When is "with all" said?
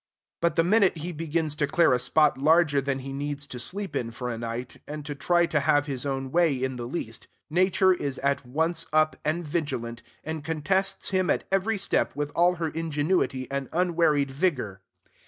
12.15-12.55